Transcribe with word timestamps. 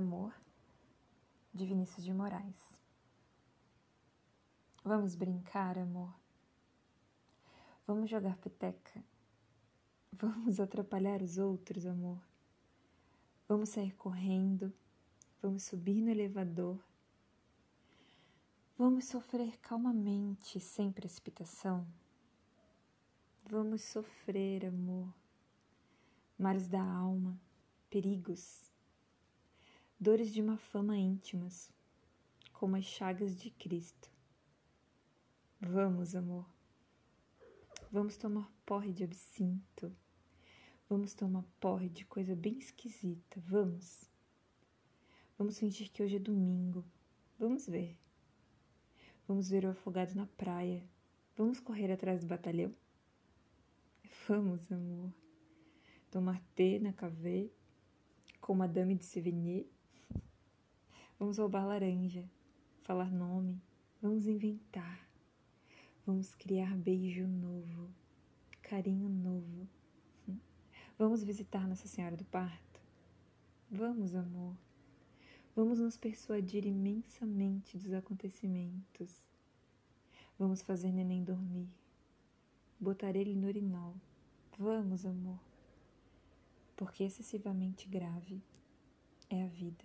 Amor, 0.00 0.32
de 1.52 1.66
Vinícius 1.66 2.02
de 2.02 2.14
Moraes. 2.14 2.74
Vamos 4.82 5.14
brincar, 5.14 5.78
amor. 5.78 6.10
Vamos 7.86 8.08
jogar 8.08 8.38
peteca. 8.38 9.04
Vamos 10.10 10.58
atrapalhar 10.58 11.20
os 11.20 11.36
outros, 11.36 11.84
amor. 11.84 12.18
Vamos 13.46 13.68
sair 13.68 13.94
correndo. 13.94 14.72
Vamos 15.42 15.64
subir 15.64 16.00
no 16.00 16.08
elevador. 16.08 16.82
Vamos 18.78 19.04
sofrer 19.04 19.58
calmamente, 19.58 20.58
sem 20.60 20.90
precipitação. 20.90 21.86
Vamos 23.50 23.82
sofrer, 23.82 24.64
amor. 24.64 25.12
Mares 26.38 26.66
da 26.68 26.82
alma, 26.82 27.38
perigos, 27.90 28.69
dores 30.00 30.32
de 30.32 30.40
uma 30.40 30.56
fama 30.56 30.96
íntimas, 30.96 31.70
como 32.54 32.74
as 32.74 32.86
chagas 32.86 33.36
de 33.36 33.50
Cristo. 33.50 34.10
Vamos, 35.60 36.14
amor. 36.14 36.46
Vamos 37.92 38.16
tomar 38.16 38.50
porre 38.64 38.94
de 38.94 39.04
absinto. 39.04 39.94
Vamos 40.88 41.12
tomar 41.12 41.44
porre 41.60 41.90
de 41.90 42.06
coisa 42.06 42.34
bem 42.34 42.56
esquisita. 42.58 43.42
Vamos. 43.46 44.10
Vamos 45.36 45.58
fingir 45.58 45.90
que 45.90 46.02
hoje 46.02 46.16
é 46.16 46.18
domingo. 46.18 46.82
Vamos 47.38 47.66
ver. 47.66 47.94
Vamos 49.28 49.50
ver 49.50 49.66
o 49.66 49.70
afogado 49.70 50.14
na 50.14 50.26
praia. 50.26 50.82
Vamos 51.36 51.60
correr 51.60 51.92
atrás 51.92 52.22
do 52.22 52.26
batalhão? 52.26 52.74
Vamos, 54.26 54.72
amor. 54.72 55.12
Tomar 56.10 56.40
té 56.54 56.78
na 56.78 56.94
cave 56.94 57.52
com 58.40 58.54
Madame 58.54 58.94
de 58.94 59.04
Sévigné. 59.04 59.66
Vamos 61.20 61.36
roubar 61.36 61.66
laranja, 61.66 62.24
falar 62.80 63.12
nome, 63.12 63.60
vamos 64.00 64.26
inventar. 64.26 65.06
Vamos 66.06 66.34
criar 66.34 66.74
beijo 66.74 67.26
novo, 67.26 67.90
carinho 68.62 69.06
novo. 69.06 69.68
Vamos 70.98 71.22
visitar 71.22 71.68
Nossa 71.68 71.86
Senhora 71.86 72.16
do 72.16 72.24
Parto? 72.24 72.80
Vamos, 73.70 74.14
amor. 74.14 74.56
Vamos 75.54 75.78
nos 75.78 75.98
persuadir 75.98 76.64
imensamente 76.64 77.76
dos 77.76 77.92
acontecimentos. 77.92 79.22
Vamos 80.38 80.62
fazer 80.62 80.90
neném 80.90 81.22
dormir. 81.22 81.68
Botar 82.80 83.14
ele 83.14 83.36
no 83.36 83.46
urinol. 83.46 83.94
Vamos, 84.58 85.04
amor. 85.04 85.38
Porque 86.74 87.04
excessivamente 87.04 87.86
grave 87.86 88.42
é 89.28 89.44
a 89.44 89.48
vida. 89.48 89.84